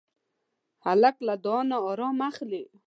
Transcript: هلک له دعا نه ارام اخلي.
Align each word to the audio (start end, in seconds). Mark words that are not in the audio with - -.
هلک 0.85 1.15
له 1.27 1.33
دعا 1.43 1.61
نه 1.71 1.77
ارام 1.89 2.17
اخلي. 2.29 2.63